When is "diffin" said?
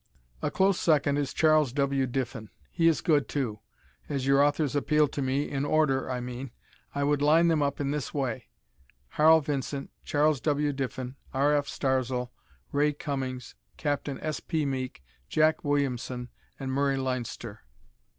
2.07-2.49, 10.73-11.17